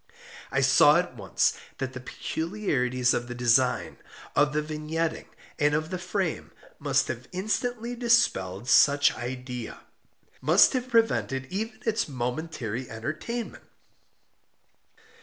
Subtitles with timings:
[0.51, 3.97] I saw at once that the peculiarities of the design,
[4.35, 5.27] of the vignetting,
[5.59, 12.89] and of the frame, must have instantly dispelled such idea—must have prevented even its momentary
[12.89, 13.65] entertainment.